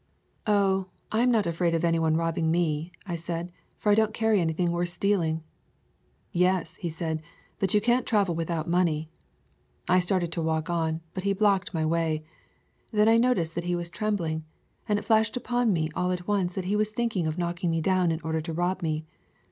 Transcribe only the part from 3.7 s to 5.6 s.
"for I don't carry anything worth stealing."